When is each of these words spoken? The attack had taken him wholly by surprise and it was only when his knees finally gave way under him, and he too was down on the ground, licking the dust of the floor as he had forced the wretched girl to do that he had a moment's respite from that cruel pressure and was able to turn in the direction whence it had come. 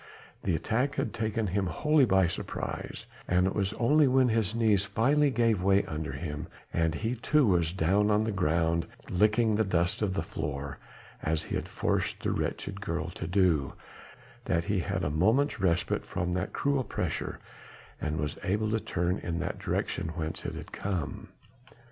The 0.43 0.55
attack 0.55 0.95
had 0.95 1.13
taken 1.13 1.45
him 1.45 1.67
wholly 1.67 2.05
by 2.05 2.25
surprise 2.25 3.05
and 3.27 3.45
it 3.45 3.53
was 3.53 3.71
only 3.73 4.07
when 4.07 4.29
his 4.29 4.55
knees 4.55 4.83
finally 4.83 5.29
gave 5.29 5.61
way 5.61 5.83
under 5.85 6.13
him, 6.13 6.47
and 6.73 6.95
he 6.95 7.13
too 7.15 7.45
was 7.45 7.71
down 7.71 8.09
on 8.09 8.23
the 8.23 8.31
ground, 8.31 8.87
licking 9.11 9.53
the 9.53 9.63
dust 9.63 10.01
of 10.01 10.15
the 10.15 10.23
floor 10.23 10.79
as 11.21 11.43
he 11.43 11.53
had 11.55 11.67
forced 11.67 12.23
the 12.23 12.31
wretched 12.31 12.81
girl 12.81 13.11
to 13.11 13.27
do 13.27 13.73
that 14.45 14.63
he 14.63 14.79
had 14.79 15.03
a 15.03 15.11
moment's 15.11 15.59
respite 15.59 16.03
from 16.03 16.33
that 16.33 16.51
cruel 16.51 16.83
pressure 16.83 17.37
and 18.01 18.17
was 18.17 18.39
able 18.43 18.71
to 18.71 18.79
turn 18.79 19.19
in 19.19 19.37
the 19.37 19.53
direction 19.59 20.07
whence 20.15 20.45
it 20.45 20.55
had 20.55 20.71
come. 20.71 21.27